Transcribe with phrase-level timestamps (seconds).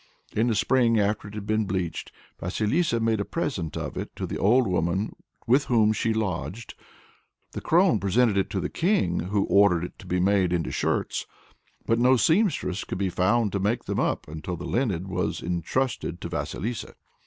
[0.35, 4.25] In the spring, after it had been bleached, Vasilissa made a present of it to
[4.25, 6.73] the old woman with whom she lodged.
[7.51, 11.27] The crone presented it to the king, who ordered it to be made into shirts.
[11.85, 16.19] But no seamstress could be found to make them up, until the linen was entrusted
[16.21, 16.95] to Vasilissa.